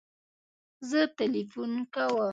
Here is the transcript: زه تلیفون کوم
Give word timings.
زه 0.89 0.99
تلیفون 1.17 1.71
کوم 1.93 2.29